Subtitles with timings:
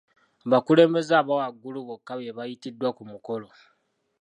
[0.45, 3.47] Abakulembeze abawaggulu bokka beebayitiddwa ku mukolo.